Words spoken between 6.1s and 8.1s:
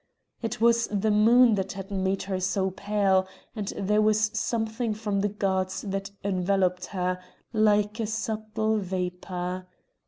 enveloped her like a